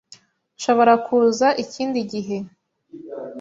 [0.57, 2.37] Nshobora kuza ikindi gihe?